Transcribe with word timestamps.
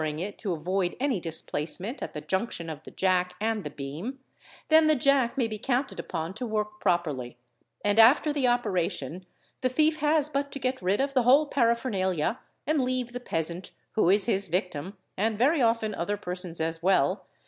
ing 0.03 0.17
it 0.17 0.35
to 0.35 0.51
avoid 0.51 0.95
any 0.99 1.19
displacement 1.19 2.01
at 2.01 2.15
the 2.15 2.21
junction 2.21 2.71
of 2.71 2.81
the 2.85 2.89
jack 2.89 3.35
and 3.39 3.63
the 3.63 3.69
beam, 3.69 4.17
then 4.69 4.87
the 4.87 4.95
jack 4.95 5.37
may 5.37 5.47
be 5.47 5.59
counted 5.59 5.99
upon 5.99 6.33
to 6.33 6.43
work 6.43 6.79
properly, 6.79 7.37
and 7.85 7.99
after 7.99 8.33
the 8.33 8.47
operation 8.47 9.27
the 9.61 9.69
thief 9.69 9.97
has 9.97 10.27
but 10.27 10.51
to 10.51 10.57
get 10.57 10.81
rid 10.81 10.99
of 10.99 11.13
the 11.13 11.21
whole 11.21 11.45
paraphernalia 11.45 12.39
and_ 12.65 12.79
leave 12.83 13.13
the 13.13 13.19
peasant 13.19 13.69
who 13.91 14.09
is 14.09 14.25
his 14.25 14.47
victim, 14.47 14.97
and 15.17 15.37
very 15.37 15.61
often 15.61 15.93
other 15.93 16.17
persons 16.17 16.59
as 16.59 16.81
well 16.81 17.27